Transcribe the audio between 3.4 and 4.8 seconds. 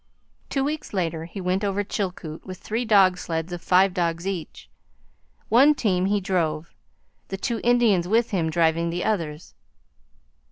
of five dogs each.